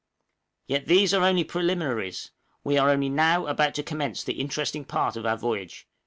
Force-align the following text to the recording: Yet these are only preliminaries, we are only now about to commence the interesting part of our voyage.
Yet 0.65 0.87
these 0.87 1.13
are 1.13 1.23
only 1.23 1.43
preliminaries, 1.43 2.31
we 2.63 2.75
are 2.79 2.89
only 2.89 3.07
now 3.07 3.45
about 3.45 3.75
to 3.75 3.83
commence 3.83 4.23
the 4.23 4.41
interesting 4.41 4.83
part 4.83 5.15
of 5.15 5.27
our 5.27 5.37
voyage. 5.37 5.85